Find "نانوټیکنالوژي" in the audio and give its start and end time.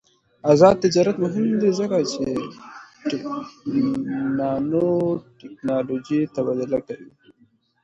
4.37-6.21